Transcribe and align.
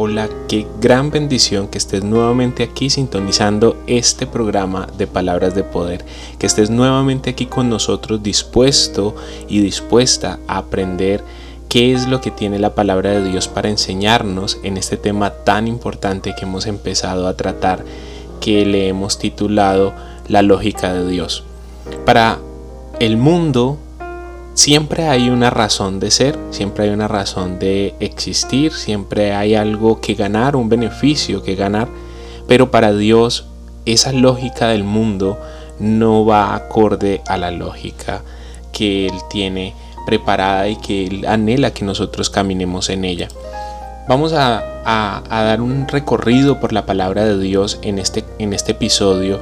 Hola, 0.00 0.28
qué 0.46 0.64
gran 0.80 1.10
bendición 1.10 1.66
que 1.66 1.76
estés 1.76 2.04
nuevamente 2.04 2.62
aquí 2.62 2.88
sintonizando 2.88 3.82
este 3.88 4.28
programa 4.28 4.86
de 4.96 5.08
Palabras 5.08 5.56
de 5.56 5.64
Poder, 5.64 6.04
que 6.38 6.46
estés 6.46 6.70
nuevamente 6.70 7.30
aquí 7.30 7.46
con 7.46 7.68
nosotros 7.68 8.22
dispuesto 8.22 9.16
y 9.48 9.58
dispuesta 9.58 10.38
a 10.46 10.58
aprender 10.58 11.24
qué 11.68 11.92
es 11.92 12.06
lo 12.06 12.20
que 12.20 12.30
tiene 12.30 12.60
la 12.60 12.76
palabra 12.76 13.10
de 13.10 13.28
Dios 13.28 13.48
para 13.48 13.70
enseñarnos 13.70 14.60
en 14.62 14.76
este 14.76 14.98
tema 14.98 15.30
tan 15.30 15.66
importante 15.66 16.32
que 16.38 16.44
hemos 16.44 16.66
empezado 16.66 17.26
a 17.26 17.36
tratar, 17.36 17.84
que 18.40 18.64
le 18.64 18.86
hemos 18.86 19.18
titulado 19.18 19.94
La 20.28 20.42
lógica 20.42 20.94
de 20.94 21.08
Dios. 21.08 21.42
Para 22.06 22.38
el 23.00 23.16
mundo 23.16 23.78
siempre 24.58 25.06
hay 25.06 25.30
una 25.30 25.50
razón 25.50 26.00
de 26.00 26.10
ser, 26.10 26.36
siempre 26.50 26.86
hay 26.86 26.90
una 26.90 27.06
razón 27.06 27.60
de 27.60 27.94
existir, 28.00 28.72
siempre 28.72 29.32
hay 29.32 29.54
algo 29.54 30.00
que 30.00 30.14
ganar, 30.14 30.56
un 30.56 30.68
beneficio 30.68 31.44
que 31.44 31.54
ganar, 31.54 31.86
pero 32.48 32.72
para 32.72 32.92
Dios 32.92 33.46
esa 33.86 34.12
lógica 34.12 34.66
del 34.66 34.82
mundo 34.82 35.38
no 35.78 36.26
va 36.26 36.56
acorde 36.56 37.22
a 37.28 37.36
la 37.36 37.52
lógica 37.52 38.22
que 38.72 39.06
Él 39.06 39.14
tiene 39.30 39.74
preparada 40.06 40.66
y 40.66 40.74
que 40.74 41.06
Él 41.06 41.24
anhela 41.28 41.72
que 41.72 41.84
nosotros 41.84 42.28
caminemos 42.28 42.88
en 42.88 43.04
ella. 43.04 43.28
Vamos 44.08 44.32
a, 44.32 44.64
dar 45.30 45.60
un 45.60 45.86
recorrido 45.86 46.58
por 46.58 46.72
la 46.72 46.84
palabra 46.84 47.24
de 47.24 47.38
Dios 47.38 47.78
en 47.82 48.00
este, 48.00 48.24
en 48.40 48.52
este 48.52 48.72
episodio 48.72 49.38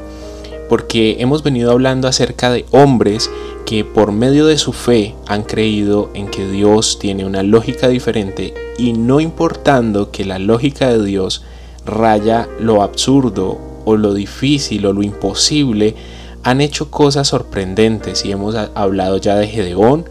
porque 0.69 1.17
hemos 1.21 1.43
venido 1.43 1.71
hablando 1.71 2.09
acerca 2.09 2.51
de 2.51 2.67
hombres 2.71 3.31
que 3.65 3.85
por 3.85 4.13
medio 4.13 4.47
de 4.47 4.59
su 4.59 4.73
fe 4.73 5.15
han 5.27 5.43
creído 5.43 6.11
en 6.15 6.29
que 6.29 6.49
Dios 6.49 6.99
tiene 6.99 7.25
una 7.25 7.43
lógica 7.43 7.89
diferente 7.89 8.55
y 8.79 8.93
no 8.93 9.21
importando 9.21 10.11
que 10.11 10.25
la 10.25 10.39
lógica 10.39 10.89
de 10.89 11.05
Dios 11.05 11.43
raya 11.85 12.49
lo 12.61 12.83
absurdo 12.83 13.59
o 13.85 13.97
lo 13.97 14.15
difícil 14.15 14.87
o 14.87 14.93
lo 14.93 15.03
imposible, 15.03 15.95
han 16.43 16.61
hecho 16.61 16.91
cosas 16.91 17.29
sorprendentes 17.29 18.25
y 18.25 18.33
hemos 18.33 18.55
hablado 18.55 19.17
ya 19.17 19.37
de 19.37 19.49
Gedeón, 19.49 20.05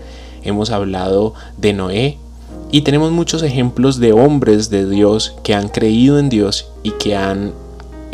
hemos 0.44 0.70
hablado 0.70 1.34
de 1.58 1.74
Noé 1.74 2.18
y 2.72 2.82
tenemos 2.82 3.12
muchos 3.12 3.44
ejemplos 3.44 4.00
de 4.00 4.14
hombres 4.14 4.70
de 4.70 4.90
Dios 4.90 5.36
que 5.44 5.54
han 5.54 5.70
creído 5.70 6.20
en 6.20 6.30
Dios 6.30 6.68
y 6.84 6.92
que 6.92 7.16
han 7.16 7.54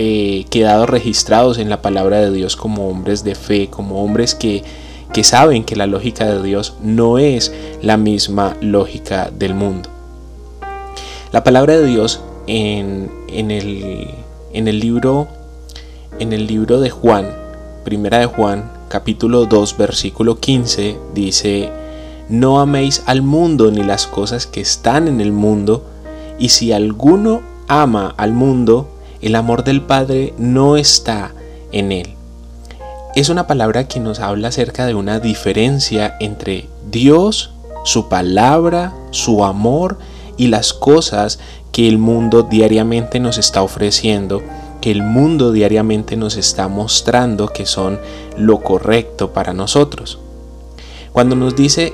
eh, 0.03 0.47
quedado 0.49 0.87
registrados 0.87 1.59
en 1.59 1.69
la 1.69 1.83
palabra 1.83 2.19
de 2.21 2.31
Dios 2.31 2.55
como 2.55 2.89
hombres 2.89 3.23
de 3.23 3.35
fe, 3.35 3.69
como 3.69 4.03
hombres 4.03 4.33
que, 4.33 4.63
que 5.13 5.23
saben 5.23 5.63
que 5.63 5.75
la 5.75 5.85
lógica 5.85 6.25
de 6.25 6.41
Dios 6.41 6.73
no 6.81 7.19
es 7.19 7.53
la 7.83 7.97
misma 7.97 8.57
lógica 8.61 9.29
del 9.29 9.53
mundo. 9.53 9.91
La 11.31 11.43
palabra 11.43 11.77
de 11.77 11.85
Dios 11.85 12.19
en, 12.47 13.11
en, 13.27 13.51
el, 13.51 14.07
en, 14.53 14.67
el, 14.67 14.79
libro 14.79 15.27
en 16.17 16.33
el 16.33 16.47
libro 16.47 16.79
de 16.79 16.89
Juan, 16.89 17.29
primera 17.83 18.17
de 18.17 18.25
Juan, 18.25 18.71
capítulo 18.89 19.45
2, 19.45 19.77
versículo 19.77 20.39
15, 20.39 20.97
dice, 21.13 21.69
no 22.27 22.59
améis 22.59 23.03
al 23.05 23.21
mundo 23.21 23.69
ni 23.69 23.83
las 23.83 24.07
cosas 24.07 24.47
que 24.47 24.61
están 24.61 25.07
en 25.07 25.21
el 25.21 25.31
mundo, 25.31 25.85
y 26.39 26.49
si 26.49 26.73
alguno 26.73 27.43
ama 27.67 28.15
al 28.17 28.33
mundo, 28.33 28.90
el 29.21 29.35
amor 29.35 29.63
del 29.63 29.81
Padre 29.81 30.33
no 30.37 30.77
está 30.77 31.33
en 31.71 31.91
él. 31.91 32.15
Es 33.15 33.29
una 33.29 33.45
palabra 33.45 33.87
que 33.87 33.99
nos 33.99 34.19
habla 34.19 34.49
acerca 34.49 34.85
de 34.85 34.95
una 34.95 35.19
diferencia 35.19 36.15
entre 36.19 36.67
Dios, 36.89 37.51
su 37.83 38.07
palabra, 38.07 38.93
su 39.11 39.43
amor 39.43 39.97
y 40.37 40.47
las 40.47 40.73
cosas 40.73 41.39
que 41.71 41.87
el 41.87 41.97
mundo 41.97 42.43
diariamente 42.43 43.19
nos 43.19 43.37
está 43.37 43.61
ofreciendo, 43.61 44.41
que 44.81 44.91
el 44.91 45.03
mundo 45.03 45.51
diariamente 45.51 46.17
nos 46.17 46.37
está 46.37 46.67
mostrando 46.67 47.47
que 47.49 47.65
son 47.65 47.99
lo 48.37 48.61
correcto 48.61 49.31
para 49.31 49.53
nosotros. 49.53 50.19
Cuando 51.11 51.35
nos 51.35 51.55
dice 51.55 51.93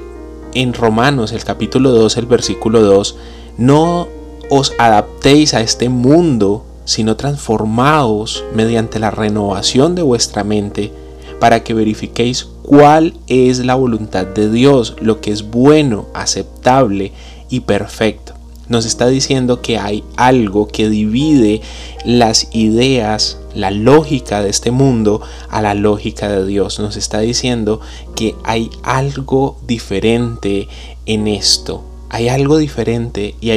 en 0.53 0.73
Romanos 0.73 1.31
el 1.31 1.43
capítulo 1.43 1.91
2, 1.91 2.17
el 2.17 2.25
versículo 2.27 2.81
2, 2.81 3.15
no 3.57 4.07
os 4.49 4.73
adaptéis 4.77 5.53
a 5.53 5.61
este 5.61 5.89
mundo, 5.89 6.63
sino 6.87 7.17
transformaos 7.17 8.45
mediante 8.53 8.97
la 8.97 9.11
renovación 9.11 9.93
de 9.93 10.03
vuestra 10.03 10.45
mente 10.45 10.93
para 11.37 11.61
que 11.61 11.73
verifiquéis 11.73 12.47
cuál 12.63 13.13
es 13.27 13.59
la 13.59 13.75
voluntad 13.75 14.25
de 14.25 14.49
Dios, 14.49 14.95
lo 15.01 15.19
que 15.19 15.31
es 15.31 15.43
bueno, 15.51 16.07
aceptable 16.13 17.11
y 17.49 17.59
perfecto. 17.59 18.33
Nos 18.69 18.85
está 18.85 19.07
diciendo 19.07 19.61
que 19.61 19.77
hay 19.77 20.05
algo 20.15 20.69
que 20.69 20.89
divide 20.89 21.61
las 22.05 22.47
ideas, 22.55 23.37
la 23.53 23.69
lógica 23.69 24.41
de 24.41 24.49
este 24.49 24.71
mundo 24.71 25.21
a 25.49 25.61
la 25.61 25.73
lógica 25.73 26.29
de 26.29 26.45
Dios. 26.45 26.79
Nos 26.79 26.95
está 26.95 27.19
diciendo 27.19 27.81
que 28.15 28.33
hay 28.45 28.69
algo 28.83 29.57
diferente 29.67 30.69
en 31.05 31.27
esto 31.27 31.83
hay 32.09 32.29
algo 32.29 32.57
diferente 32.57 33.35
y 33.41 33.51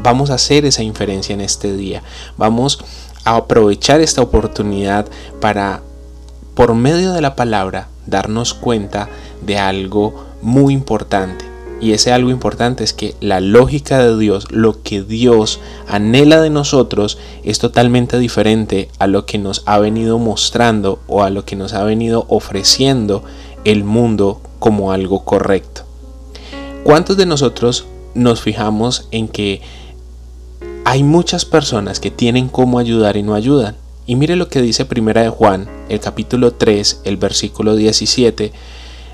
vamos 0.00 0.30
a 0.30 0.34
hacer 0.34 0.64
esa 0.64 0.82
inferencia 0.82 1.34
en 1.34 1.40
este 1.40 1.76
día. 1.76 2.02
Vamos 2.36 2.78
a 3.24 3.36
aprovechar 3.36 4.00
esta 4.00 4.22
oportunidad 4.22 5.06
para, 5.40 5.82
por 6.54 6.74
medio 6.74 7.12
de 7.12 7.20
la 7.20 7.34
palabra, 7.34 7.88
darnos 8.06 8.54
cuenta 8.54 9.08
de 9.42 9.58
algo 9.58 10.26
muy 10.42 10.74
importante. 10.74 11.44
Y 11.78 11.92
ese 11.92 12.10
algo 12.10 12.30
importante 12.30 12.84
es 12.84 12.94
que 12.94 13.14
la 13.20 13.40
lógica 13.40 14.02
de 14.02 14.16
Dios, 14.16 14.50
lo 14.50 14.82
que 14.82 15.02
Dios 15.02 15.60
anhela 15.86 16.40
de 16.40 16.48
nosotros, 16.48 17.18
es 17.44 17.58
totalmente 17.58 18.18
diferente 18.18 18.88
a 18.98 19.06
lo 19.06 19.26
que 19.26 19.36
nos 19.36 19.62
ha 19.66 19.78
venido 19.78 20.18
mostrando 20.18 21.00
o 21.06 21.22
a 21.22 21.28
lo 21.28 21.44
que 21.44 21.54
nos 21.54 21.74
ha 21.74 21.84
venido 21.84 22.24
ofreciendo 22.28 23.24
el 23.64 23.84
mundo 23.84 24.40
como 24.58 24.92
algo 24.92 25.24
correcto. 25.24 25.82
¿Cuántos 26.82 27.16
de 27.18 27.26
nosotros 27.26 27.86
nos 28.16 28.40
fijamos 28.40 29.08
en 29.10 29.28
que 29.28 29.60
hay 30.84 31.02
muchas 31.02 31.44
personas 31.44 32.00
que 32.00 32.10
tienen 32.10 32.48
cómo 32.48 32.78
ayudar 32.78 33.16
y 33.16 33.22
no 33.22 33.34
ayudan. 33.34 33.76
Y 34.06 34.16
mire 34.16 34.36
lo 34.36 34.48
que 34.48 34.62
dice 34.62 34.84
Primera 34.84 35.22
de 35.22 35.28
Juan, 35.28 35.68
el 35.88 36.00
capítulo 36.00 36.52
3, 36.52 37.02
el 37.04 37.16
versículo 37.16 37.74
17, 37.74 38.52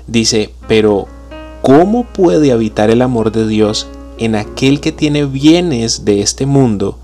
dice, 0.07 0.51
pero 0.67 1.07
¿cómo 1.61 2.05
puede 2.05 2.51
habitar 2.51 2.89
el 2.91 3.01
amor 3.01 3.31
de 3.31 3.47
Dios 3.47 3.87
en 4.19 4.35
aquel 4.35 4.79
que 4.79 4.91
tiene 4.91 5.25
bienes 5.25 6.05
de 6.05 6.21
este 6.21 6.45
mundo 6.45 6.99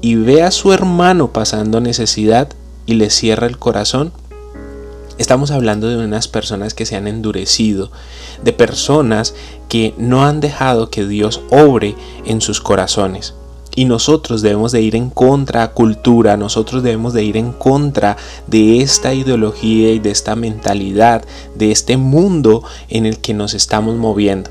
y 0.00 0.14
ve 0.14 0.42
a 0.42 0.50
su 0.50 0.72
hermano 0.72 1.32
pasando 1.32 1.80
necesidad 1.80 2.48
y 2.86 2.94
le 2.94 3.10
cierra 3.10 3.48
el 3.48 3.58
corazón? 3.58 4.12
Estamos 5.16 5.52
hablando 5.52 5.88
de 5.88 6.04
unas 6.04 6.26
personas 6.26 6.74
que 6.74 6.86
se 6.86 6.96
han 6.96 7.06
endurecido, 7.06 7.92
de 8.42 8.52
personas 8.52 9.34
que 9.68 9.94
no 9.96 10.24
han 10.24 10.40
dejado 10.40 10.90
que 10.90 11.06
Dios 11.06 11.40
obre 11.50 11.94
en 12.24 12.40
sus 12.40 12.60
corazones. 12.60 13.34
Y 13.76 13.84
nosotros 13.84 14.42
debemos 14.42 14.72
de 14.72 14.82
ir 14.82 14.96
en 14.96 15.10
contra 15.10 15.72
cultura, 15.72 16.36
nosotros 16.36 16.82
debemos 16.82 17.12
de 17.12 17.24
ir 17.24 17.36
en 17.36 17.52
contra 17.52 18.16
de 18.48 18.80
esta 18.80 19.14
ideología 19.14 19.90
y 19.92 20.00
de 20.00 20.10
esta 20.10 20.34
mentalidad, 20.34 21.24
de 21.54 21.70
este 21.70 21.96
mundo 21.96 22.64
en 22.88 23.06
el 23.06 23.18
que 23.18 23.34
nos 23.34 23.54
estamos 23.54 23.96
moviendo. 23.96 24.50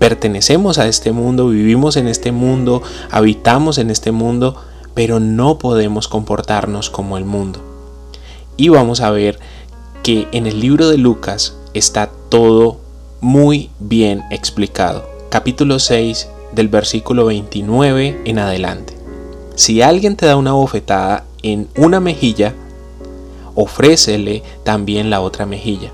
Pertenecemos 0.00 0.78
a 0.78 0.88
este 0.88 1.12
mundo, 1.12 1.48
vivimos 1.48 1.96
en 1.96 2.08
este 2.08 2.32
mundo, 2.32 2.82
habitamos 3.10 3.78
en 3.78 3.90
este 3.90 4.10
mundo, 4.10 4.56
pero 4.94 5.20
no 5.20 5.58
podemos 5.58 6.08
comportarnos 6.08 6.90
como 6.90 7.16
el 7.16 7.24
mundo. 7.24 7.60
Y 8.56 8.68
vamos 8.68 9.00
a 9.00 9.10
ver 9.10 9.40
que 10.04 10.28
en 10.32 10.46
el 10.46 10.60
libro 10.60 10.90
de 10.90 10.98
Lucas 10.98 11.56
está 11.72 12.10
todo 12.28 12.78
muy 13.22 13.70
bien 13.80 14.22
explicado. 14.30 15.08
Capítulo 15.30 15.78
6 15.78 16.28
del 16.52 16.68
versículo 16.68 17.24
29 17.24 18.20
en 18.26 18.38
adelante. 18.38 18.98
Si 19.54 19.80
alguien 19.80 20.16
te 20.16 20.26
da 20.26 20.36
una 20.36 20.52
bofetada 20.52 21.24
en 21.42 21.68
una 21.78 22.00
mejilla, 22.00 22.52
ofrécele 23.54 24.42
también 24.62 25.08
la 25.08 25.22
otra 25.22 25.46
mejilla. 25.46 25.90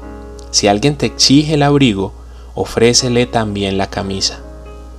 Si 0.50 0.66
alguien 0.66 0.96
te 0.96 1.06
exige 1.06 1.54
el 1.54 1.62
abrigo, 1.62 2.12
ofrécele 2.56 3.26
también 3.26 3.78
la 3.78 3.90
camisa. 3.90 4.40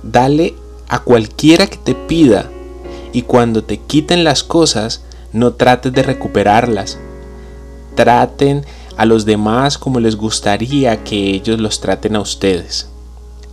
Dale 0.02 0.54
a 0.88 1.00
cualquiera 1.00 1.66
que 1.66 1.76
te 1.76 1.94
pida 1.94 2.48
y 3.12 3.22
cuando 3.22 3.62
te 3.62 3.76
quiten 3.76 4.24
las 4.24 4.42
cosas, 4.42 5.04
no 5.34 5.52
trates 5.52 5.92
de 5.92 6.02
recuperarlas. 6.02 6.98
Traten 7.94 8.64
a 8.96 9.04
los 9.04 9.24
demás 9.24 9.78
como 9.78 10.00
les 10.00 10.16
gustaría 10.16 11.04
que 11.04 11.30
ellos 11.30 11.60
los 11.60 11.80
traten 11.80 12.16
a 12.16 12.20
ustedes. 12.20 12.88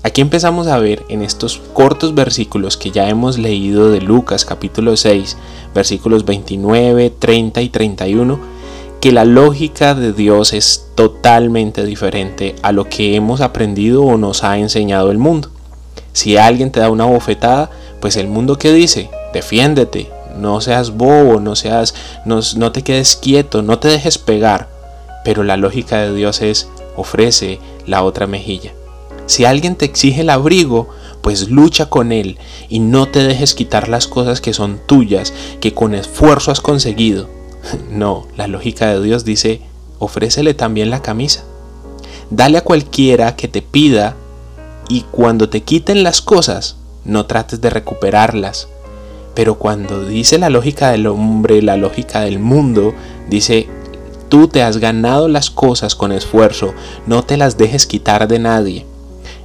Aquí 0.01 0.21
empezamos 0.21 0.67
a 0.67 0.79
ver 0.79 1.03
en 1.09 1.21
estos 1.21 1.61
cortos 1.73 2.15
versículos 2.15 2.77
que 2.77 2.91
ya 2.91 3.09
hemos 3.09 3.37
leído 3.37 3.91
de 3.91 3.99
Lucas 3.99 4.45
capítulo 4.45 4.95
6, 4.95 5.35
versículos 5.75 6.23
29, 6.23 7.09
30 7.19 7.61
y 7.61 7.69
31, 7.69 8.39
que 9.01 9.11
la 9.11 9.25
lógica 9.25 9.95
de 9.95 10.13
Dios 10.13 10.53
es 10.53 10.87
totalmente 10.95 11.83
diferente 11.83 12.55
a 12.61 12.71
lo 12.71 12.85
que 12.85 13.15
hemos 13.15 13.41
aprendido 13.41 14.03
o 14.03 14.17
nos 14.17 14.45
ha 14.45 14.57
enseñado 14.57 15.11
el 15.11 15.17
mundo. 15.17 15.49
Si 16.13 16.37
alguien 16.37 16.71
te 16.71 16.79
da 16.79 16.89
una 16.89 17.05
bofetada, 17.05 17.69
pues 17.99 18.15
el 18.15 18.29
mundo 18.29 18.57
que 18.57 18.71
dice, 18.71 19.09
defiéndete, 19.33 20.09
no 20.37 20.61
seas 20.61 20.91
bobo, 20.91 21.39
no 21.39 21.55
seas 21.55 21.93
no, 22.25 22.39
no 22.55 22.71
te 22.71 22.83
quedes 22.83 23.15
quieto, 23.17 23.61
no 23.61 23.79
te 23.79 23.89
dejes 23.89 24.17
pegar. 24.17 24.78
Pero 25.23 25.43
la 25.43 25.57
lógica 25.57 25.99
de 25.99 26.13
Dios 26.13 26.41
es 26.41 26.69
ofrece 26.95 27.59
la 27.85 28.03
otra 28.03 28.27
mejilla. 28.27 28.73
Si 29.25 29.45
alguien 29.45 29.75
te 29.75 29.85
exige 29.85 30.21
el 30.21 30.29
abrigo, 30.29 30.89
pues 31.21 31.49
lucha 31.49 31.87
con 31.87 32.11
él 32.11 32.37
y 32.67 32.79
no 32.79 33.07
te 33.07 33.23
dejes 33.23 33.53
quitar 33.53 33.87
las 33.87 34.07
cosas 34.07 34.41
que 34.41 34.53
son 34.53 34.79
tuyas, 34.85 35.33
que 35.59 35.73
con 35.73 35.93
esfuerzo 35.93 36.51
has 36.51 36.61
conseguido. 36.61 37.29
No, 37.91 38.27
la 38.37 38.47
lógica 38.47 38.87
de 38.87 39.01
Dios 39.03 39.25
dice, 39.25 39.61
ofrécele 39.99 40.53
también 40.53 40.89
la 40.89 41.01
camisa. 41.01 41.43
Dale 42.29 42.57
a 42.57 42.63
cualquiera 42.63 43.35
que 43.35 43.47
te 43.47 43.61
pida 43.61 44.15
y 44.87 45.01
cuando 45.11 45.49
te 45.49 45.61
quiten 45.61 46.03
las 46.03 46.21
cosas, 46.21 46.77
no 47.05 47.25
trates 47.25 47.61
de 47.61 47.69
recuperarlas. 47.69 48.67
Pero 49.35 49.59
cuando 49.59 50.05
dice 50.05 50.37
la 50.37 50.49
lógica 50.49 50.91
del 50.91 51.07
hombre, 51.07 51.61
la 51.61 51.77
lógica 51.77 52.21
del 52.21 52.39
mundo, 52.39 52.93
dice, 53.29 53.69
tú 54.29 54.47
te 54.47 54.61
has 54.61 54.77
ganado 54.77 55.27
las 55.27 55.49
cosas 55.49 55.95
con 55.95 56.11
esfuerzo, 56.11 56.73
no 57.05 57.23
te 57.23 57.37
las 57.37 57.57
dejes 57.57 57.85
quitar 57.85 58.27
de 58.27 58.39
nadie. 58.39 58.85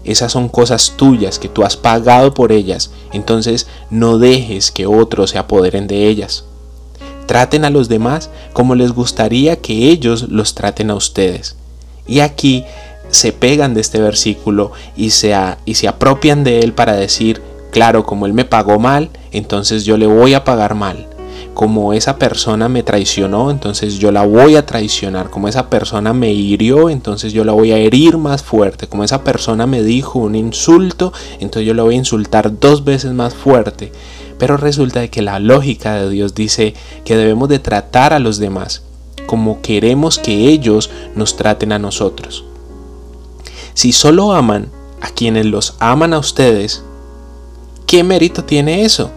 Esas 0.05 0.33
son 0.33 0.49
cosas 0.49 0.95
tuyas 0.97 1.39
que 1.39 1.49
tú 1.49 1.65
has 1.65 1.77
pagado 1.77 2.35
por 2.35 2.53
ellas, 2.53 2.91
entonces 3.13 3.67
no 3.91 4.19
dejes 4.19 4.71
que 4.71 4.87
otros 4.87 5.31
se 5.31 5.39
apoderen 5.39 5.87
de 5.87 6.09
ellas. 6.09 6.45
Traten 7.27 7.65
a 7.65 7.71
los 7.71 7.89
demás 7.89 8.29
como 8.53 8.75
les 8.75 8.93
gustaría 8.93 9.57
que 9.57 9.89
ellos 9.89 10.29
los 10.29 10.55
traten 10.55 10.91
a 10.91 10.95
ustedes. 10.95 11.57
Y 12.07 12.21
aquí 12.21 12.65
se 13.09 13.33
pegan 13.33 13.73
de 13.73 13.81
este 13.81 13.99
versículo 13.99 14.73
y 14.95 15.11
se, 15.11 15.35
y 15.65 15.75
se 15.75 15.89
apropian 15.89 16.45
de 16.45 16.61
él 16.61 16.75
para 16.75 16.93
decir, 16.93 17.41
claro, 17.71 18.05
como 18.05 18.27
él 18.27 18.35
me 18.35 18.45
pagó 18.45 18.79
mal, 18.79 19.09
entonces 19.33 19.85
yo 19.87 19.97
le 19.97 20.07
voy 20.07 20.35
a 20.35 20.45
pagar 20.45 20.75
mal. 20.75 21.09
Como 21.55 21.93
esa 21.93 22.19
persona 22.19 22.69
me 22.69 22.83
traicionó, 22.83 23.51
entonces 23.51 23.99
yo 23.99 24.11
la 24.11 24.27
voy 24.27 24.57
a 24.57 24.67
traicionar. 24.67 25.31
Como 25.31 25.49
esa 25.49 25.71
persona 25.71 26.13
me 26.13 26.33
hirió, 26.33 26.91
entonces 26.91 27.33
yo 27.33 27.45
la 27.45 27.53
voy 27.53 27.71
a 27.71 27.79
herir 27.79 28.19
más 28.19 28.43
fuerte. 28.43 28.89
Como 28.89 29.05
esa 29.05 29.23
persona 29.23 29.67
me 29.67 29.83
dijo 29.83 30.19
un 30.19 30.35
insulto, 30.35 31.13
entonces 31.39 31.67
yo 31.67 31.75
la 31.75 31.85
voy 31.85 31.95
a 31.95 31.99
insultar 31.99 32.59
dos 32.59 32.85
veces 32.85 33.13
más 33.13 33.35
fuerte. 33.35 33.93
Pero 34.39 34.57
resulta 34.57 35.01
de 35.01 35.11
que 35.11 35.23
la 35.23 35.39
lógica 35.39 35.95
de 35.95 36.11
Dios 36.11 36.35
dice 36.35 36.75
que 37.05 37.17
debemos 37.17 37.49
de 37.49 37.61
tratar 37.61 38.13
a 38.13 38.19
los 38.19 38.39
demás 38.39 38.83
como 39.27 39.63
queremos 39.63 40.19
que 40.19 40.49
ellos 40.49 40.91
nos 41.15 41.37
traten 41.37 41.73
a 41.73 41.79
nosotros. 41.79 42.45
Si 43.75 43.93
solo 43.93 44.33
aman 44.33 44.71
a 45.01 45.09
quienes 45.11 45.47
los 45.47 45.75
aman 45.79 46.15
a 46.15 46.19
ustedes, 46.19 46.83
¿qué 47.87 48.05
mérito 48.05 48.45
tiene 48.45 48.85
eso? 48.85 49.11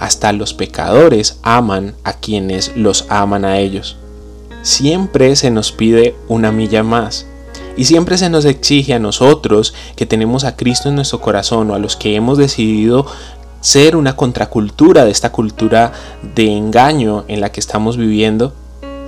Hasta 0.00 0.32
los 0.32 0.54
pecadores 0.54 1.38
aman 1.42 1.94
a 2.04 2.14
quienes 2.14 2.74
los 2.76 3.06
aman 3.10 3.44
a 3.44 3.58
ellos. 3.58 3.96
Siempre 4.62 5.36
se 5.36 5.50
nos 5.50 5.72
pide 5.72 6.16
una 6.26 6.50
milla 6.50 6.82
más. 6.82 7.26
Y 7.76 7.84
siempre 7.84 8.18
se 8.18 8.30
nos 8.30 8.44
exige 8.44 8.94
a 8.94 8.98
nosotros 8.98 9.74
que 9.96 10.06
tenemos 10.06 10.44
a 10.44 10.56
Cristo 10.56 10.88
en 10.88 10.96
nuestro 10.96 11.20
corazón 11.20 11.70
o 11.70 11.74
a 11.74 11.78
los 11.78 11.96
que 11.96 12.16
hemos 12.16 12.38
decidido 12.38 13.06
ser 13.60 13.94
una 13.94 14.16
contracultura 14.16 15.04
de 15.04 15.10
esta 15.10 15.32
cultura 15.32 15.92
de 16.34 16.50
engaño 16.50 17.24
en 17.28 17.40
la 17.40 17.52
que 17.52 17.60
estamos 17.60 17.96
viviendo, 17.96 18.54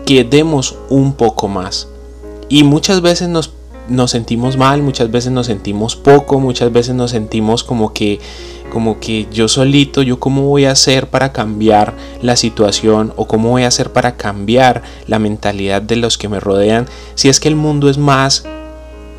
que 0.05 0.25
demos 0.25 0.77
un 0.91 1.15
poco 1.15 1.49
más. 1.49 1.89
Y 2.49 2.65
muchas 2.65 3.01
veces 3.01 3.29
nos, 3.29 3.55
nos 3.89 4.11
sentimos 4.11 4.57
mal, 4.57 4.83
muchas 4.83 5.11
veces 5.11 5.33
nos 5.33 5.47
sentimos 5.47 5.97
poco, 5.97 6.39
muchas 6.39 6.71
veces 6.73 6.95
nos 6.95 7.11
sentimos 7.11 7.65
como 7.65 7.93
que 7.95 8.21
como 8.73 9.01
que 9.01 9.29
yo 9.31 9.49
solito, 9.49 10.01
yo 10.01 10.19
cómo 10.19 10.49
voy 10.49 10.65
a 10.65 10.71
hacer 10.71 11.11
para 11.11 11.31
cambiar 11.31 11.95
la 12.23 12.37
situación 12.37 13.13
o 13.17 13.29
cómo 13.29 13.51
voy 13.51 13.65
a 13.65 13.69
hacer 13.69 13.93
para 13.93 14.17
cambiar 14.17 14.81
la 15.07 15.19
mentalidad 15.19 15.83
de 15.83 15.97
los 15.97 16.17
que 16.17 16.31
me 16.31 16.41
rodean 16.41 16.87
si 17.15 17.29
es 17.29 17.39
que 17.39 17.49
el 17.49 17.55
mundo 17.55 17.91
es 17.91 17.99
más 17.99 18.45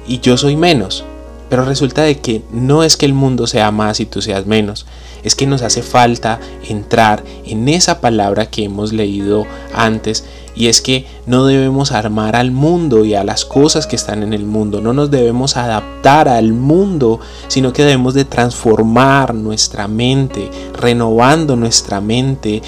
y 0.07 0.19
yo 0.21 0.37
soy 0.37 0.55
menos. 0.55 1.05
Pero 1.51 1.65
resulta 1.65 2.01
de 2.01 2.17
que 2.17 2.41
no 2.51 2.83
es 2.83 2.97
que 2.97 3.05
el 3.05 3.13
mundo 3.13 3.45
sea 3.45 3.69
más 3.69 3.99
y 3.99 4.07
tú 4.07 4.23
seas 4.23 4.47
menos, 4.47 4.87
es 5.21 5.35
que 5.35 5.45
nos 5.45 5.61
hace 5.61 5.83
falta 5.83 6.39
entrar 6.67 7.23
en 7.45 7.69
esa 7.69 8.01
palabra 8.01 8.47
que 8.47 8.63
hemos 8.63 8.91
leído 8.91 9.45
antes 9.71 10.25
y 10.55 10.65
es 10.65 10.81
que 10.81 11.05
no 11.25 11.45
debemos 11.45 11.91
armar 11.91 12.35
al 12.35 12.51
mundo 12.51 13.05
y 13.05 13.13
a 13.13 13.23
las 13.23 13.45
cosas 13.45 13.87
que 13.87 13.95
están 13.95 14.23
en 14.23 14.33
el 14.33 14.45
mundo, 14.45 14.81
no 14.81 14.93
nos 14.93 15.09
debemos 15.09 15.57
adaptar 15.57 16.27
al 16.27 16.53
mundo, 16.53 17.19
sino 17.47 17.71
que 17.73 17.83
debemos 17.83 18.13
de 18.13 18.25
transformar 18.25 19.33
nuestra 19.33 19.87
mente, 19.87 20.49
renovando 20.73 21.55
nuestra 21.55 22.01
mente 22.01 22.61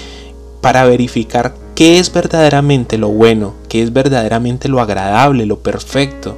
para 0.60 0.84
verificar 0.84 1.54
qué 1.76 1.98
es 1.98 2.12
verdaderamente 2.12 2.98
lo 2.98 3.08
bueno, 3.08 3.54
qué 3.68 3.82
es 3.82 3.92
verdaderamente 3.92 4.68
lo 4.68 4.80
agradable, 4.80 5.46
lo 5.46 5.58
perfecto. 5.58 6.36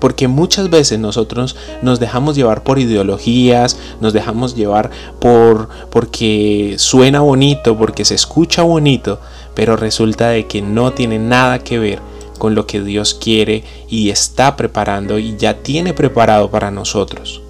Porque 0.00 0.26
muchas 0.26 0.68
veces 0.68 0.98
nosotros 0.98 1.54
nos 1.80 2.00
dejamos 2.00 2.34
llevar 2.34 2.64
por 2.64 2.80
ideologías, 2.80 3.78
nos 4.00 4.12
dejamos 4.12 4.56
llevar 4.56 4.90
por 5.20 5.68
porque 5.90 6.74
suena 6.76 7.20
bonito, 7.20 7.78
porque 7.78 8.04
se 8.04 8.16
escucha 8.16 8.62
bonito, 8.62 9.20
pero 9.54 9.76
resulta 9.76 10.28
de 10.28 10.46
que 10.46 10.62
no 10.62 10.92
tiene 10.92 11.18
nada 11.18 11.58
que 11.60 11.78
ver 11.78 12.00
con 12.38 12.54
lo 12.54 12.66
que 12.66 12.80
Dios 12.80 13.14
quiere 13.14 13.64
y 13.88 14.10
está 14.10 14.56
preparando 14.56 15.18
y 15.18 15.36
ya 15.36 15.62
tiene 15.62 15.94
preparado 15.94 16.50
para 16.50 16.70
nosotros. 16.70 17.42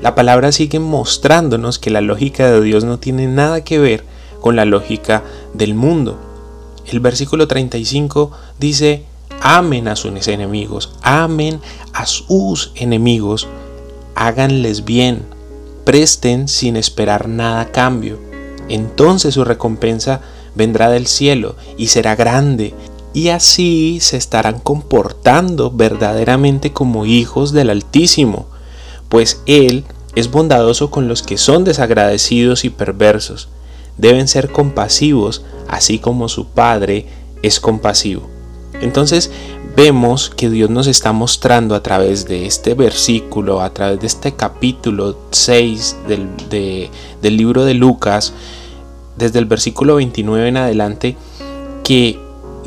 La 0.00 0.14
palabra 0.14 0.52
sigue 0.52 0.78
mostrándonos 0.78 1.78
que 1.78 1.90
la 1.90 2.00
lógica 2.00 2.50
de 2.50 2.60
Dios 2.60 2.84
no 2.84 2.98
tiene 2.98 3.26
nada 3.26 3.64
que 3.64 3.78
ver 3.78 4.04
con 4.40 4.56
la 4.56 4.66
lógica 4.66 5.22
del 5.54 5.74
mundo. 5.74 6.18
El 6.86 7.00
versículo 7.00 7.48
35 7.48 8.30
dice, 8.60 9.04
amen 9.40 9.88
a 9.88 9.96
sus 9.96 10.28
enemigos, 10.28 10.92
amen 11.02 11.60
a 11.92 12.04
sus 12.06 12.72
enemigos, 12.74 13.48
háganles 14.14 14.84
bien, 14.84 15.22
presten 15.84 16.48
sin 16.48 16.76
esperar 16.76 17.28
nada 17.28 17.62
a 17.62 17.72
cambio. 17.72 18.18
Entonces 18.68 19.34
su 19.34 19.44
recompensa 19.44 20.20
vendrá 20.54 20.90
del 20.90 21.06
cielo 21.06 21.56
y 21.76 21.88
será 21.88 22.16
grande, 22.16 22.74
y 23.12 23.28
así 23.28 23.98
se 24.00 24.16
estarán 24.16 24.58
comportando 24.58 25.70
verdaderamente 25.70 26.72
como 26.72 27.06
hijos 27.06 27.52
del 27.52 27.70
Altísimo, 27.70 28.46
pues 29.08 29.40
Él 29.46 29.84
es 30.16 30.30
bondadoso 30.30 30.90
con 30.90 31.08
los 31.08 31.22
que 31.22 31.38
son 31.38 31.64
desagradecidos 31.64 32.64
y 32.64 32.70
perversos. 32.70 33.48
Deben 33.98 34.26
ser 34.26 34.50
compasivos, 34.50 35.44
así 35.68 35.98
como 36.00 36.28
su 36.28 36.46
Padre 36.46 37.06
es 37.42 37.60
compasivo. 37.60 38.28
Entonces 38.80 39.30
vemos 39.76 40.30
que 40.30 40.50
Dios 40.50 40.70
nos 40.70 40.86
está 40.86 41.12
mostrando 41.12 41.74
a 41.74 41.82
través 41.82 42.26
de 42.26 42.46
este 42.46 42.74
versículo, 42.74 43.60
a 43.60 43.72
través 43.72 44.00
de 44.00 44.06
este 44.06 44.34
capítulo 44.34 45.16
6 45.30 45.96
del, 46.08 46.90
del 47.22 47.36
libro 47.36 47.64
de 47.64 47.74
Lucas, 47.74 48.32
desde 49.16 49.38
el 49.38 49.46
versículo 49.46 49.96
29 49.96 50.48
en 50.48 50.56
adelante, 50.56 51.16
que 51.82 52.18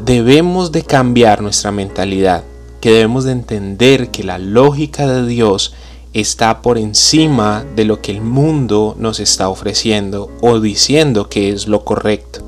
debemos 0.03 0.71
de 0.71 0.83
cambiar 0.83 1.41
nuestra 1.41 1.71
mentalidad, 1.71 2.43
que 2.81 2.91
debemos 2.91 3.23
de 3.23 3.31
entender 3.31 4.09
que 4.09 4.23
la 4.23 4.37
lógica 4.37 5.07
de 5.07 5.25
Dios 5.25 5.73
está 6.13 6.61
por 6.61 6.77
encima 6.77 7.65
de 7.75 7.85
lo 7.85 8.01
que 8.01 8.11
el 8.11 8.21
mundo 8.21 8.95
nos 8.97 9.19
está 9.19 9.49
ofreciendo 9.49 10.31
o 10.41 10.59
diciendo 10.59 11.29
que 11.29 11.49
es 11.51 11.67
lo 11.67 11.83
correcto. 11.83 12.41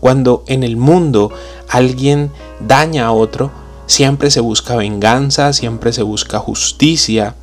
Cuando 0.00 0.44
en 0.46 0.62
el 0.62 0.76
mundo 0.76 1.32
alguien 1.68 2.30
daña 2.60 3.06
a 3.06 3.12
otro, 3.12 3.50
siempre 3.86 4.30
se 4.30 4.40
busca 4.40 4.76
venganza, 4.76 5.52
siempre 5.52 5.92
se 5.92 6.02
busca 6.02 6.38
justicia, 6.38 7.34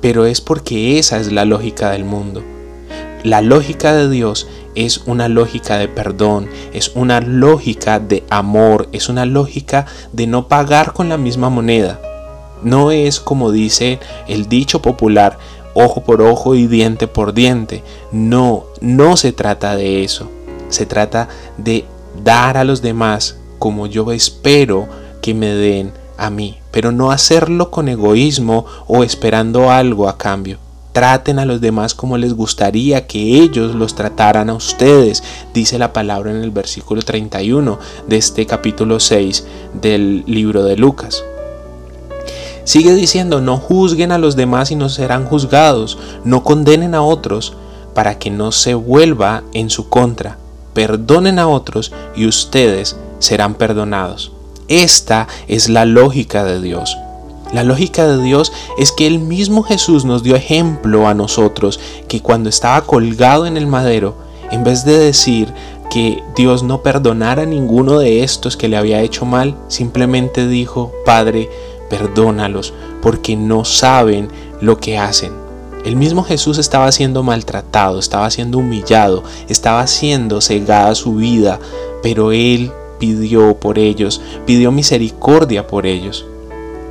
pero 0.00 0.24
es 0.24 0.40
porque 0.40 0.98
esa 0.98 1.18
es 1.18 1.30
la 1.30 1.44
lógica 1.44 1.90
del 1.90 2.04
mundo. 2.04 2.42
La 3.22 3.42
lógica 3.42 3.92
de 3.92 4.08
Dios 4.08 4.48
es 4.84 5.02
una 5.06 5.28
lógica 5.28 5.78
de 5.78 5.88
perdón, 5.88 6.48
es 6.72 6.92
una 6.94 7.20
lógica 7.20 7.98
de 7.98 8.24
amor, 8.30 8.88
es 8.92 9.08
una 9.08 9.26
lógica 9.26 9.86
de 10.12 10.26
no 10.26 10.48
pagar 10.48 10.92
con 10.92 11.08
la 11.08 11.16
misma 11.16 11.50
moneda. 11.50 12.00
No 12.62 12.90
es 12.90 13.20
como 13.20 13.52
dice 13.52 13.98
el 14.28 14.48
dicho 14.48 14.82
popular, 14.82 15.38
ojo 15.74 16.02
por 16.02 16.22
ojo 16.22 16.54
y 16.54 16.66
diente 16.66 17.06
por 17.06 17.32
diente. 17.32 17.82
No, 18.12 18.64
no 18.80 19.16
se 19.16 19.32
trata 19.32 19.76
de 19.76 20.04
eso. 20.04 20.30
Se 20.68 20.86
trata 20.86 21.28
de 21.56 21.84
dar 22.22 22.56
a 22.56 22.64
los 22.64 22.82
demás 22.82 23.38
como 23.58 23.86
yo 23.86 24.12
espero 24.12 24.88
que 25.20 25.34
me 25.34 25.48
den 25.48 25.92
a 26.16 26.30
mí, 26.30 26.58
pero 26.70 26.92
no 26.92 27.10
hacerlo 27.10 27.70
con 27.70 27.88
egoísmo 27.88 28.66
o 28.86 29.02
esperando 29.02 29.70
algo 29.70 30.08
a 30.08 30.18
cambio. 30.18 30.58
Traten 30.92 31.38
a 31.38 31.44
los 31.44 31.60
demás 31.60 31.94
como 31.94 32.18
les 32.18 32.34
gustaría 32.34 33.06
que 33.06 33.40
ellos 33.40 33.76
los 33.76 33.94
trataran 33.94 34.50
a 34.50 34.54
ustedes, 34.54 35.22
dice 35.54 35.78
la 35.78 35.92
palabra 35.92 36.32
en 36.32 36.38
el 36.38 36.50
versículo 36.50 37.00
31 37.00 37.78
de 38.08 38.16
este 38.16 38.44
capítulo 38.46 38.98
6 38.98 39.46
del 39.80 40.24
libro 40.26 40.64
de 40.64 40.76
Lucas. 40.76 41.22
Sigue 42.64 42.94
diciendo, 42.94 43.40
no 43.40 43.56
juzguen 43.56 44.10
a 44.10 44.18
los 44.18 44.34
demás 44.34 44.70
y 44.70 44.76
no 44.76 44.88
serán 44.88 45.26
juzgados, 45.26 45.96
no 46.24 46.42
condenen 46.42 46.94
a 46.94 47.02
otros 47.02 47.54
para 47.94 48.18
que 48.18 48.30
no 48.30 48.50
se 48.50 48.74
vuelva 48.74 49.44
en 49.52 49.70
su 49.70 49.88
contra, 49.88 50.38
perdonen 50.74 51.38
a 51.38 51.48
otros 51.48 51.92
y 52.16 52.26
ustedes 52.26 52.96
serán 53.20 53.54
perdonados. 53.54 54.32
Esta 54.68 55.28
es 55.48 55.68
la 55.68 55.84
lógica 55.84 56.44
de 56.44 56.60
Dios. 56.60 56.96
La 57.52 57.64
lógica 57.64 58.06
de 58.06 58.22
Dios 58.22 58.52
es 58.78 58.92
que 58.92 59.08
el 59.08 59.18
mismo 59.18 59.64
Jesús 59.64 60.04
nos 60.04 60.22
dio 60.22 60.36
ejemplo 60.36 61.08
a 61.08 61.14
nosotros 61.14 61.80
que 62.06 62.20
cuando 62.20 62.48
estaba 62.48 62.82
colgado 62.82 63.46
en 63.46 63.56
el 63.56 63.66
madero, 63.66 64.14
en 64.52 64.62
vez 64.62 64.84
de 64.84 64.96
decir 64.96 65.52
que 65.90 66.22
Dios 66.36 66.62
no 66.62 66.82
perdonara 66.82 67.42
a 67.42 67.46
ninguno 67.46 67.98
de 67.98 68.22
estos 68.22 68.56
que 68.56 68.68
le 68.68 68.76
había 68.76 69.02
hecho 69.02 69.24
mal, 69.24 69.56
simplemente 69.66 70.46
dijo, 70.46 70.92
Padre, 71.04 71.50
perdónalos, 71.88 72.72
porque 73.02 73.34
no 73.34 73.64
saben 73.64 74.28
lo 74.60 74.78
que 74.78 74.96
hacen. 74.96 75.32
El 75.84 75.96
mismo 75.96 76.22
Jesús 76.22 76.58
estaba 76.58 76.92
siendo 76.92 77.24
maltratado, 77.24 77.98
estaba 77.98 78.30
siendo 78.30 78.58
humillado, 78.58 79.24
estaba 79.48 79.86
siendo 79.88 80.40
cegada 80.40 80.94
su 80.94 81.16
vida, 81.16 81.58
pero 82.02 82.30
Él 82.30 82.70
pidió 83.00 83.56
por 83.58 83.78
ellos, 83.78 84.20
pidió 84.46 84.70
misericordia 84.70 85.66
por 85.66 85.86
ellos. 85.86 86.26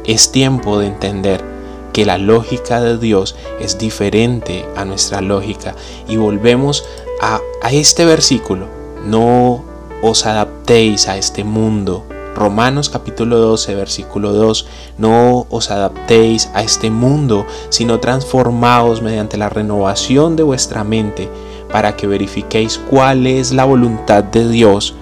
Es 0.10 0.32
tiempo 0.32 0.80
de 0.80 0.88
entender 0.88 1.46
que 1.94 2.04
la 2.04 2.18
lógica 2.18 2.82
de 2.82 2.98
Dios 2.98 3.36
es 3.60 3.78
diferente 3.78 4.66
a 4.76 4.84
nuestra 4.84 5.22
lógica 5.22 5.76
y 6.08 6.18
volvemos 6.18 6.84
a, 7.22 7.40
este 7.70 8.06
versículo. 8.06 8.66
No 9.06 9.64
os 10.02 10.26
adaptéis 10.26 11.08
a 11.08 11.16
este 11.16 11.44
mundo. 11.44 12.06
Romanos 12.34 12.90
capítulo 12.90 13.38
12, 13.38 13.76
versículo 13.76 14.34
2, 14.34 14.66
no 14.98 15.46
os 15.52 15.70
adaptéis 15.70 16.50
a 16.56 16.64
este 16.64 16.90
mundo, 16.90 17.46
sino 17.70 18.00
transformaos 18.00 19.04
mediante 19.04 19.38
la 19.38 19.50
renovación 19.50 20.36
de 20.36 20.42
vuestra 20.42 20.84
mente, 20.84 21.30
para 21.72 21.96
que 21.96 22.08
verifiquéis 22.08 22.80
cuál 22.90 23.28
es 23.28 23.52
la 23.52 23.66
voluntad 23.66 24.24
de 24.24 24.50
Dios, 24.50 24.96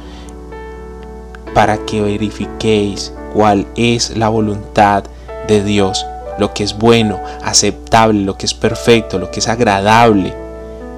para 1.54 1.78
que 1.86 2.02
verifiquéis 2.02 3.14
cuál 3.34 3.68
es 3.76 4.18
la 4.18 4.30
voluntad 4.30 5.04
de 5.48 5.64
Dios, 5.64 6.06
lo 6.38 6.54
que 6.54 6.64
es 6.64 6.78
bueno, 6.78 7.20
aceptable, 7.44 8.22
lo 8.22 8.38
que 8.38 8.46
es 8.46 8.54
perfecto, 8.54 9.20
lo 9.20 9.32
que 9.32 9.40
es 9.40 9.48
agradable, 9.48 10.34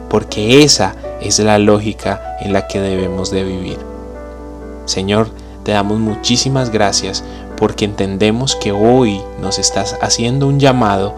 porque 0.09 0.63
esa 0.63 0.95
es 1.21 1.39
la 1.39 1.59
lógica 1.59 2.37
en 2.41 2.53
la 2.53 2.67
que 2.67 2.79
debemos 2.79 3.31
de 3.31 3.43
vivir. 3.43 3.77
Señor, 4.85 5.29
te 5.63 5.71
damos 5.71 5.99
muchísimas 5.99 6.71
gracias 6.71 7.23
porque 7.57 7.85
entendemos 7.85 8.55
que 8.55 8.71
hoy 8.71 9.21
nos 9.41 9.59
estás 9.59 9.97
haciendo 10.01 10.47
un 10.47 10.59
llamado 10.59 11.13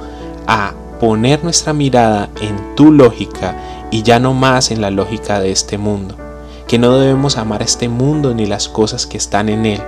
a 0.48 0.74
poner 1.00 1.44
nuestra 1.44 1.74
mirada 1.74 2.30
en 2.42 2.76
tu 2.76 2.92
lógica 2.92 3.56
y 3.92 4.04
ya 4.04 4.20
no 4.20 4.34
más 4.34 4.72
en 4.72 4.82
la 4.82 4.92
lógica 4.92 5.40
de 5.40 5.52
este 5.52 5.78
mundo. 5.78 6.16
Que 6.68 6.80
no 6.80 6.98
debemos 6.98 7.38
amar 7.38 7.62
a 7.62 7.66
este 7.66 7.90
mundo 7.90 8.34
ni 8.34 8.46
las 8.46 8.70
cosas 8.70 9.06
que 9.06 9.18
están 9.18 9.50
en 9.50 9.66
él, 9.66 9.82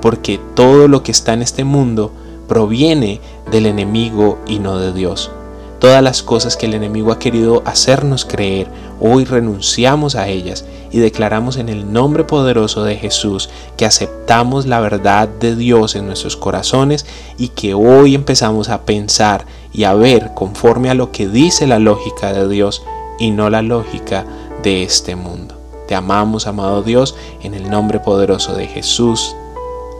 porque 0.00 0.40
todo 0.54 0.88
lo 0.88 1.02
que 1.02 1.12
está 1.12 1.32
en 1.32 1.42
este 1.42 1.64
mundo 1.64 2.12
proviene 2.48 3.20
del 3.50 3.66
enemigo 3.66 4.38
y 4.46 4.58
no 4.58 4.78
de 4.78 4.92
Dios. 4.92 5.30
Todas 5.78 6.02
las 6.02 6.22
cosas 6.22 6.58
que 6.58 6.66
el 6.66 6.74
enemigo 6.74 7.10
ha 7.10 7.18
querido 7.18 7.62
hacernos 7.64 8.26
creer, 8.26 8.68
hoy 9.00 9.24
renunciamos 9.24 10.14
a 10.14 10.28
ellas 10.28 10.66
y 10.90 10.98
declaramos 10.98 11.56
en 11.56 11.70
el 11.70 11.90
nombre 11.90 12.24
poderoso 12.24 12.84
de 12.84 12.96
Jesús 12.96 13.48
que 13.78 13.86
aceptamos 13.86 14.66
la 14.66 14.80
verdad 14.80 15.28
de 15.28 15.56
Dios 15.56 15.94
en 15.94 16.06
nuestros 16.06 16.36
corazones 16.36 17.06
y 17.38 17.48
que 17.48 17.72
hoy 17.72 18.14
empezamos 18.14 18.68
a 18.68 18.82
pensar 18.82 19.46
y 19.72 19.84
a 19.84 19.94
ver 19.94 20.32
conforme 20.34 20.90
a 20.90 20.94
lo 20.94 21.12
que 21.12 21.28
dice 21.28 21.66
la 21.66 21.78
lógica 21.78 22.32
de 22.32 22.46
Dios 22.46 22.82
y 23.18 23.30
no 23.30 23.48
la 23.48 23.62
lógica 23.62 24.26
de 24.62 24.82
este 24.82 25.16
mundo. 25.16 25.54
Te 25.88 25.94
amamos, 25.94 26.46
amado 26.46 26.82
Dios, 26.82 27.16
en 27.42 27.54
el 27.54 27.70
nombre 27.70 28.00
poderoso 28.00 28.54
de 28.54 28.66
Jesús. 28.66 29.34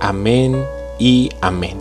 Amén 0.00 0.64
y 0.98 1.30
amén. 1.40 1.76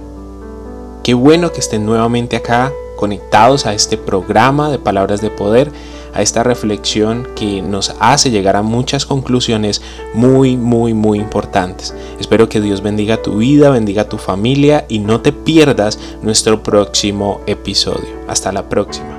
Qué 1.04 1.14
bueno 1.14 1.52
que 1.52 1.60
estén 1.60 1.86
nuevamente 1.86 2.36
acá 2.36 2.72
conectados 2.98 3.66
a 3.66 3.74
este 3.74 3.98
programa 3.98 4.70
de 4.70 4.78
palabras 4.78 5.22
de 5.22 5.30
poder, 5.30 5.72
a 6.14 6.22
esta 6.22 6.44
reflexión 6.44 7.28
que 7.36 7.62
nos 7.62 7.96
hace 8.00 8.30
llegar 8.30 8.58
a 8.58 8.62
muchas 8.62 9.06
conclusiones 9.06 9.82
muy, 10.14 10.58
muy, 10.58 10.94
muy 10.94 11.18
importantes. 11.20 11.96
Espero 12.20 12.50
que 12.50 12.60
Dios 12.60 12.82
bendiga 12.82 13.22
tu 13.22 13.38
vida, 13.38 13.70
bendiga 13.70 14.10
tu 14.10 14.18
familia 14.18 14.86
y 14.90 15.00
no 15.00 15.22
te 15.22 15.32
pierdas 15.32 15.98
nuestro 16.22 16.62
próximo 16.62 17.40
episodio. 17.48 18.10
Hasta 18.28 18.52
la 18.52 18.68
próxima. 18.68 19.19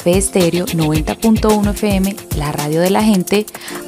Café 0.00 0.16
Estéreo 0.16 0.64
90.1 0.64 1.72
FM, 1.72 2.16
la 2.38 2.52
radio 2.52 2.80
de 2.80 2.88
la 2.88 3.04
gente, 3.04 3.44